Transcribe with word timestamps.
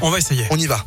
On 0.00 0.10
va 0.10 0.18
essayer. 0.18 0.44
On 0.52 0.56
y 0.56 0.68
va. 0.68 0.84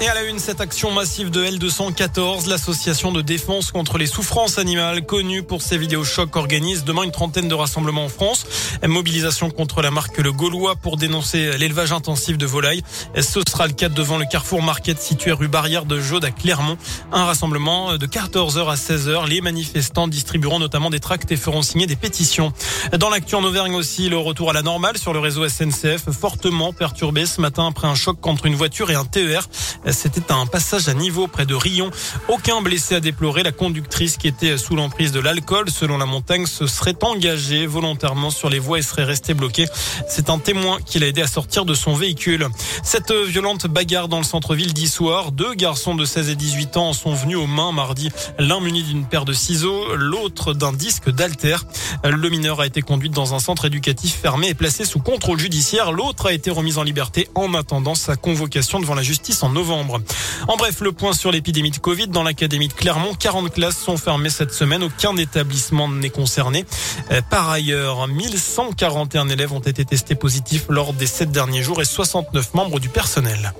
Et 0.00 0.08
à 0.08 0.14
la 0.14 0.22
une, 0.22 0.38
cette 0.38 0.60
action 0.60 0.92
massive 0.92 1.30
de 1.30 1.44
L214, 1.44 2.48
l'association 2.48 3.10
de 3.10 3.20
défense 3.20 3.72
contre 3.72 3.98
les 3.98 4.06
souffrances 4.06 4.58
animales, 4.58 5.04
connue 5.04 5.42
pour 5.42 5.60
ses 5.60 5.76
vidéos 5.76 6.04
chocs, 6.04 6.34
organise 6.36 6.84
demain 6.84 7.02
une 7.02 7.10
trentaine 7.10 7.48
de 7.48 7.54
rassemblements 7.54 8.04
en 8.04 8.08
France. 8.08 8.46
Mobilisation 8.86 9.50
contre 9.50 9.82
la 9.82 9.90
marque 9.90 10.18
Le 10.18 10.32
Gaulois 10.32 10.76
pour 10.76 10.96
dénoncer 10.96 11.56
l'élevage 11.58 11.92
intensif 11.92 12.38
de 12.38 12.46
volailles. 12.46 12.82
Ce 13.16 13.40
sera 13.48 13.66
le 13.66 13.72
cas 13.72 13.88
devant 13.88 14.18
le 14.18 14.24
Carrefour 14.24 14.62
Market 14.62 15.00
situé 15.00 15.32
rue 15.32 15.48
Barrière 15.48 15.84
de 15.84 16.00
Jaude 16.00 16.24
à 16.24 16.30
Clermont. 16.30 16.78
Un 17.12 17.24
rassemblement 17.24 17.96
de 17.96 18.06
14h 18.06 18.70
à 18.70 18.74
16h. 18.74 19.28
Les 19.28 19.40
manifestants 19.40 20.08
distribueront 20.08 20.58
notamment 20.58 20.90
des 20.90 21.00
tracts 21.00 21.30
et 21.32 21.36
feront 21.36 21.62
signer 21.62 21.86
des 21.86 21.96
pétitions. 21.96 22.52
Dans 22.98 23.10
l'actu 23.10 23.34
en 23.34 23.44
Auvergne 23.44 23.74
aussi, 23.74 24.08
le 24.08 24.18
retour 24.18 24.50
à 24.50 24.52
la 24.52 24.62
normale 24.62 24.98
sur 24.98 25.12
le 25.12 25.18
réseau 25.18 25.48
SNCF, 25.48 26.10
fortement 26.10 26.72
perturbé 26.72 27.26
ce 27.26 27.40
matin 27.40 27.66
après 27.66 27.88
un 27.88 27.94
choc 27.94 28.20
contre 28.20 28.46
une 28.46 28.54
voiture 28.54 28.90
et 28.90 28.94
un 28.94 29.04
TER. 29.04 29.48
C'était 29.90 30.32
un 30.32 30.46
passage 30.46 30.88
à 30.88 30.94
niveau 30.94 31.26
près 31.26 31.46
de 31.46 31.54
Rion. 31.54 31.90
Aucun 32.28 32.60
blessé 32.62 32.94
à 32.94 33.00
déplorer. 33.00 33.42
La 33.42 33.52
conductrice 33.52 34.16
qui 34.16 34.28
était 34.28 34.56
sous 34.56 34.76
l'emprise 34.76 35.12
de 35.12 35.20
l'alcool, 35.20 35.70
selon 35.70 35.98
la 35.98 36.06
montagne, 36.06 36.46
se 36.46 36.66
serait 36.66 36.96
engagée 37.02 37.66
volontairement 37.66 38.30
sur 38.30 38.48
les 38.48 38.59
voies 38.60 38.78
et 38.78 38.82
serait 38.82 39.04
restée 39.04 39.34
bloquée. 39.34 39.66
C'est 40.08 40.30
un 40.30 40.38
témoin 40.38 40.78
qui 40.84 40.98
l'a 40.98 41.08
aidé 41.08 41.22
à 41.22 41.26
sortir 41.26 41.64
de 41.64 41.74
son 41.74 41.94
véhicule. 41.94 42.48
Cette 42.82 43.12
violente 43.12 43.66
bagarre 43.66 44.08
dans 44.08 44.18
le 44.18 44.24
centre-ville 44.24 44.72
d'Issoire. 44.72 45.32
Deux 45.32 45.54
garçons 45.54 45.94
de 45.94 46.04
16 46.04 46.28
et 46.28 46.36
18 46.36 46.76
ans 46.76 46.92
sont 46.92 47.14
venus 47.14 47.36
aux 47.36 47.46
mains 47.46 47.72
mardi. 47.72 48.10
L'un 48.38 48.60
muni 48.60 48.82
d'une 48.82 49.04
paire 49.04 49.24
de 49.24 49.32
ciseaux, 49.32 49.96
l'autre 49.96 50.54
d'un 50.54 50.72
disque 50.72 51.10
d'alter. 51.10 51.56
Le 52.04 52.28
mineur 52.28 52.60
a 52.60 52.66
été 52.66 52.82
conduit 52.82 53.10
dans 53.10 53.34
un 53.34 53.38
centre 53.38 53.64
éducatif 53.64 54.14
fermé 54.14 54.48
et 54.48 54.54
placé 54.54 54.84
sous 54.84 55.00
contrôle 55.00 55.38
judiciaire. 55.38 55.92
L'autre 55.92 56.26
a 56.26 56.32
été 56.32 56.50
remis 56.50 56.78
en 56.78 56.82
liberté 56.82 57.28
en 57.34 57.54
attendant 57.54 57.94
sa 57.94 58.16
convocation 58.16 58.80
devant 58.80 58.94
la 58.94 59.02
justice 59.02 59.42
en 59.42 59.50
novembre. 59.50 60.00
En 60.48 60.56
bref, 60.56 60.80
le 60.80 60.92
point 60.92 61.12
sur 61.12 61.30
l'épidémie 61.30 61.70
de 61.70 61.78
Covid 61.78 62.08
dans 62.08 62.22
l'académie 62.22 62.68
de 62.68 62.72
Clermont. 62.72 63.14
40 63.14 63.52
classes 63.52 63.78
sont 63.78 63.96
fermées 63.96 64.30
cette 64.30 64.52
semaine. 64.52 64.82
Aucun 64.82 65.16
établissement 65.16 65.88
n'est 65.88 66.10
concerné. 66.10 66.64
Euh, 67.10 67.20
par 67.28 67.48
ailleurs, 67.50 68.08
1141 68.50 69.28
élèves 69.28 69.52
ont 69.52 69.60
été 69.60 69.84
testés 69.84 70.16
positifs 70.16 70.66
lors 70.68 70.92
des 70.92 71.06
sept 71.06 71.30
derniers 71.30 71.62
jours 71.62 71.80
et 71.80 71.84
69 71.84 72.54
membres 72.54 72.80
du 72.80 72.88
personnel. 72.88 73.54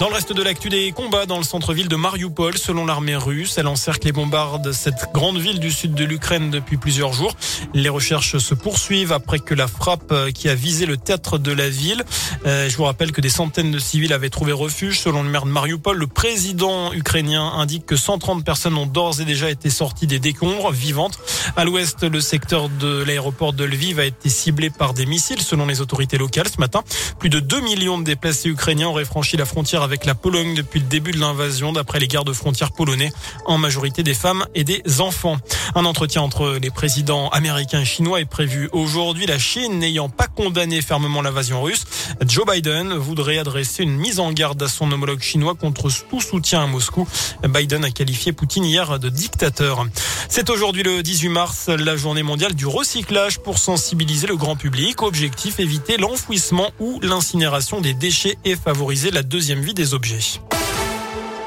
Dans 0.00 0.08
le 0.08 0.14
reste 0.14 0.34
de 0.34 0.42
l'actu 0.42 0.68
des 0.68 0.92
combats 0.92 1.24
dans 1.24 1.38
le 1.38 1.42
centre-ville 1.42 1.88
de 1.88 1.96
Mariupol, 1.96 2.58
selon 2.58 2.84
l'armée 2.84 3.16
russe, 3.16 3.56
elle 3.56 3.66
encercle 3.66 4.08
et 4.08 4.12
bombarde 4.12 4.72
cette 4.72 5.08
grande 5.14 5.38
ville 5.38 5.58
du 5.58 5.70
sud 5.70 5.94
de 5.94 6.04
l'Ukraine 6.04 6.50
depuis 6.50 6.76
plusieurs 6.76 7.14
jours. 7.14 7.34
Les 7.72 7.88
recherches 7.88 8.36
se 8.36 8.54
poursuivent 8.54 9.12
après 9.12 9.38
que 9.38 9.54
la 9.54 9.66
frappe 9.66 10.12
qui 10.34 10.50
a 10.50 10.54
visé 10.54 10.84
le 10.84 10.98
théâtre 10.98 11.38
de 11.38 11.50
la 11.50 11.70
ville. 11.70 12.04
Euh, 12.44 12.68
je 12.68 12.76
vous 12.76 12.84
rappelle 12.84 13.10
que 13.10 13.22
des 13.22 13.30
centaines 13.30 13.70
de 13.70 13.78
civils 13.78 14.12
avaient 14.12 14.28
trouvé 14.28 14.52
refuge. 14.52 15.00
Selon 15.00 15.22
le 15.22 15.30
maire 15.30 15.46
de 15.46 15.50
Mariupol, 15.50 15.96
le 15.96 16.06
président 16.06 16.92
ukrainien 16.92 17.52
indique 17.54 17.86
que 17.86 17.96
130 17.96 18.44
personnes 18.44 18.76
ont 18.76 18.86
d'ores 18.86 19.22
et 19.22 19.24
déjà 19.24 19.50
été 19.50 19.70
sorties 19.70 20.06
des 20.06 20.18
décombres 20.18 20.72
vivantes. 20.72 21.18
À 21.54 21.64
l'ouest, 21.64 22.02
le 22.02 22.20
secteur 22.20 22.68
de 22.68 23.02
l'aéroport 23.04 23.52
de 23.52 23.64
Lviv 23.64 24.00
a 24.00 24.04
été 24.04 24.28
ciblé 24.28 24.70
par 24.70 24.94
des 24.94 25.06
missiles, 25.06 25.40
selon 25.40 25.66
les 25.66 25.80
autorités 25.80 26.18
locales 26.18 26.48
ce 26.48 26.58
matin. 26.58 26.82
Plus 27.18 27.28
de 27.28 27.38
2 27.38 27.60
millions 27.60 27.98
de 27.98 28.04
déplacés 28.04 28.48
ukrainiens 28.48 28.88
auraient 28.88 29.04
franchi 29.04 29.36
la 29.36 29.44
frontière 29.44 29.82
avec 29.82 30.04
la 30.04 30.14
Pologne 30.14 30.54
depuis 30.54 30.80
le 30.80 30.86
début 30.86 31.12
de 31.12 31.20
l'invasion, 31.20 31.72
d'après 31.72 32.00
les 32.00 32.08
gardes 32.08 32.32
frontières 32.32 32.72
polonais, 32.72 33.12
en 33.44 33.58
majorité 33.58 34.02
des 34.02 34.14
femmes 34.14 34.44
et 34.54 34.64
des 34.64 34.82
enfants. 35.00 35.36
Un 35.74 35.84
entretien 35.84 36.22
entre 36.22 36.58
les 36.60 36.70
présidents 36.70 37.28
américains 37.28 37.80
et 37.80 37.84
chinois 37.84 38.20
est 38.20 38.24
prévu 38.24 38.68
aujourd'hui, 38.72 39.26
la 39.26 39.38
Chine 39.38 39.78
n'ayant 39.78 40.08
pas 40.08 40.26
condamné 40.26 40.82
fermement 40.82 41.22
l'invasion 41.22 41.62
russe. 41.62 41.84
Joe 42.26 42.46
Biden 42.46 42.94
voudrait 42.94 43.38
adresser 43.38 43.82
une 43.82 43.96
mise 43.96 44.20
en 44.20 44.32
garde 44.32 44.62
à 44.62 44.68
son 44.68 44.90
homologue 44.90 45.20
chinois 45.20 45.54
contre 45.54 45.88
tout 46.08 46.20
soutien 46.20 46.62
à 46.62 46.66
Moscou. 46.66 47.06
Biden 47.46 47.84
a 47.84 47.90
qualifié 47.90 48.32
Poutine 48.32 48.64
hier 48.64 48.98
de 48.98 49.08
dictateur. 49.08 49.86
C'est 50.28 50.50
aujourd'hui 50.50 50.82
le 50.82 51.02
18 51.02 51.28
mars, 51.28 51.35
la 51.68 51.96
journée 51.96 52.22
mondiale 52.22 52.54
du 52.54 52.66
recyclage 52.66 53.40
pour 53.40 53.58
sensibiliser 53.58 54.26
le 54.26 54.36
grand 54.36 54.56
public. 54.56 55.02
Objectif, 55.02 55.60
éviter 55.60 55.98
l'enfouissement 55.98 56.70
ou 56.80 56.98
l'incinération 57.02 57.82
des 57.82 57.92
déchets 57.92 58.38
et 58.46 58.56
favoriser 58.56 59.10
la 59.10 59.22
deuxième 59.22 59.60
vie 59.60 59.74
des 59.74 59.92
objets. 59.92 60.40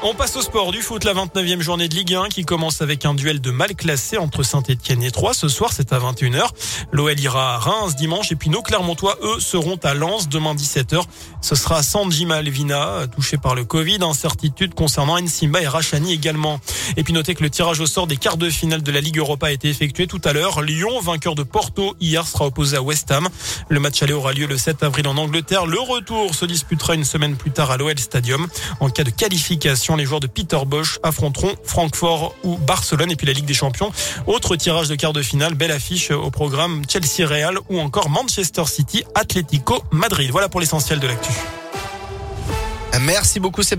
On 0.02 0.14
passe 0.14 0.34
au 0.36 0.40
sport 0.40 0.72
du 0.72 0.80
foot, 0.80 1.04
la 1.04 1.12
29e 1.12 1.60
journée 1.60 1.86
de 1.86 1.94
Ligue 1.94 2.14
1 2.14 2.28
qui 2.30 2.46
commence 2.46 2.80
avec 2.80 3.04
un 3.04 3.12
duel 3.12 3.38
de 3.38 3.50
mal 3.50 3.74
classé 3.74 4.16
entre 4.16 4.42
Saint-Etienne 4.42 5.02
et 5.02 5.10
Troyes. 5.10 5.34
Ce 5.34 5.46
soir, 5.46 5.74
c'est 5.74 5.92
à 5.92 5.98
21h. 5.98 6.48
L'OL 6.90 7.20
ira 7.20 7.56
à 7.56 7.58
Reims 7.58 7.96
dimanche 7.96 8.32
et 8.32 8.36
puis 8.36 8.48
nos 8.48 8.62
Clermontois, 8.62 9.18
eux, 9.22 9.38
seront 9.40 9.76
à 9.82 9.92
Lens 9.92 10.30
demain 10.30 10.54
17h. 10.54 11.02
Ce 11.42 11.54
sera 11.54 11.82
Sanjima 11.82 12.36
Alvina, 12.36 13.08
touché 13.14 13.36
par 13.36 13.54
le 13.54 13.66
Covid. 13.66 13.98
Incertitude 14.00 14.74
concernant 14.74 15.20
Nsimba 15.20 15.60
et 15.60 15.68
Rachani 15.68 16.14
également. 16.14 16.60
Et 16.96 17.04
puis 17.04 17.12
notez 17.12 17.34
que 17.34 17.42
le 17.42 17.50
tirage 17.50 17.80
au 17.80 17.86
sort 17.86 18.06
des 18.06 18.16
quarts 18.16 18.38
de 18.38 18.48
finale 18.48 18.82
de 18.82 18.92
la 18.92 19.02
Ligue 19.02 19.18
Europa 19.18 19.48
a 19.48 19.50
été 19.50 19.68
effectué 19.68 20.06
tout 20.06 20.20
à 20.24 20.32
l'heure. 20.32 20.62
Lyon, 20.62 20.98
vainqueur 21.02 21.34
de 21.34 21.42
Porto, 21.42 21.94
hier 22.00 22.26
sera 22.26 22.46
opposé 22.46 22.78
à 22.78 22.82
West 22.82 23.10
Ham. 23.10 23.28
Le 23.68 23.78
match 23.80 24.02
aller 24.02 24.14
aura 24.14 24.32
lieu 24.32 24.46
le 24.46 24.56
7 24.56 24.82
avril 24.82 25.06
en 25.08 25.18
Angleterre. 25.18 25.66
Le 25.66 25.78
retour 25.78 26.34
se 26.34 26.46
disputera 26.46 26.94
une 26.94 27.04
semaine 27.04 27.36
plus 27.36 27.50
tard 27.50 27.70
à 27.70 27.76
l'OL 27.76 27.98
Stadium. 27.98 28.48
En 28.80 28.88
cas 28.88 29.04
de 29.04 29.10
les 29.96 30.04
joueurs 30.04 30.20
de 30.20 30.26
Peter 30.26 30.58
Bosch 30.66 30.98
affronteront 31.02 31.54
Francfort 31.64 32.34
ou 32.44 32.56
Barcelone 32.56 33.10
et 33.10 33.16
puis 33.16 33.26
la 33.26 33.32
Ligue 33.32 33.46
des 33.46 33.54
Champions. 33.54 33.92
Autre 34.26 34.56
tirage 34.56 34.88
de 34.88 34.94
quart 34.94 35.12
de 35.12 35.22
finale, 35.22 35.54
belle 35.54 35.72
affiche 35.72 36.10
au 36.10 36.30
programme 36.30 36.82
Chelsea 36.88 37.26
Real 37.26 37.58
ou 37.68 37.80
encore 37.80 38.10
Manchester 38.10 38.64
City 38.66 39.04
Atlético 39.14 39.82
Madrid. 39.90 40.30
Voilà 40.30 40.48
pour 40.48 40.60
l'essentiel 40.60 41.00
de 41.00 41.06
l'actu. 41.06 41.32
Merci 43.00 43.40
beaucoup 43.40 43.62
Sébastien. 43.62 43.78